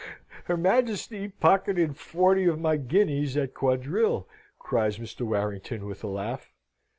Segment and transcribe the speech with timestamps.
[0.45, 4.27] "Her Majesty pocketed forty of my guineas at quadrille,"
[4.57, 5.21] cries Mr.
[5.27, 6.51] Warrington, with a laugh.